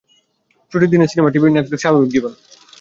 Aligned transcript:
ছুটির 0.71 0.89
দিনে, 0.89 1.07
cinema, 1.07 1.29
TV, 1.29 1.51
Netflix- 1.51 1.81
স্বাভাবিক 1.81 2.09
জীবন। 2.11 2.33